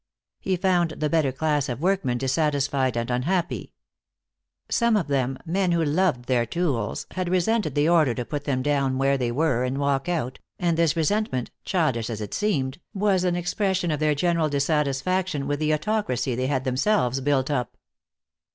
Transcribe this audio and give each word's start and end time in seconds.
He 0.39 0.57
found 0.57 0.93
the 0.97 1.11
better 1.11 1.31
class 1.31 1.69
of 1.69 1.79
workmen 1.79 2.17
dissatisfied 2.17 2.97
and 2.97 3.11
unhappy. 3.11 3.73
Some 4.67 4.97
of 4.97 5.07
them, 5.09 5.37
men 5.45 5.73
who 5.73 5.85
loved 5.85 6.25
their 6.25 6.47
tools, 6.47 7.05
had 7.11 7.29
resented 7.29 7.75
the 7.75 7.87
order 7.87 8.15
to 8.15 8.25
put 8.25 8.45
them 8.45 8.63
down 8.63 8.97
where 8.97 9.15
they 9.15 9.31
were 9.31 9.63
and 9.63 9.77
walk 9.77 10.09
out, 10.09 10.39
and 10.57 10.75
this 10.75 10.95
resentment, 10.95 11.51
childish 11.65 12.09
as 12.09 12.19
it 12.19 12.33
seemed, 12.33 12.79
was 12.95 13.23
an 13.23 13.35
expression 13.35 13.91
of 13.91 13.99
their 13.99 14.15
general 14.15 14.49
dissatisfaction 14.49 15.45
with 15.45 15.59
the 15.59 15.71
autocracy 15.71 16.33
they 16.33 16.47
had 16.47 16.63
themselves 16.63 17.21
built 17.21 17.51
up. 17.51 17.77